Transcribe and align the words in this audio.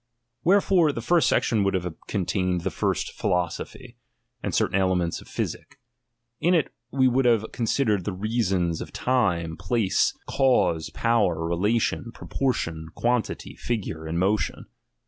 Wherefore 0.43 0.91
the 0.91 0.99
first 0.99 1.29
section 1.29 1.63
would 1.63 1.75
have 1.75 1.85
contmned 2.09 2.63
the 2.63 2.71
first 2.71 3.11
philosophy, 3.11 3.97
and 4.41 4.51
certain 4.55 4.79
elements 4.81 5.21
of 5.21 5.27
pliysic; 5.27 5.73
in 6.39 6.55
it 6.55 6.73
we 6.89 7.07
would 7.07 7.25
have 7.25 7.51
considered 7.51 8.03
the 8.03 8.11
reasons 8.11 8.81
of 8.81 8.91
time, 8.91 9.55
place, 9.57 10.17
cause, 10.27 10.89
power, 10.89 11.45
relation, 11.45 12.11
proportion, 12.11 12.87
quan 12.95 13.21
tity, 13.21 13.55
figure, 13.59 14.07
and 14.07 14.17
motion. 14.17 14.65